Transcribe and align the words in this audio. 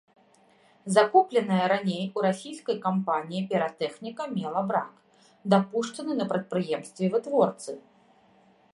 Закупленая 0.95 1.65
раней 1.71 2.01
у 2.19 2.23
расійскай 2.27 2.77
кампаніі 2.87 3.43
піратэхніка 3.53 4.23
мела 4.35 4.61
брак, 4.73 4.91
дапушчаны 5.55 6.11
на 6.23 6.31
прадпрыемстве-вытворцы. 6.33 7.71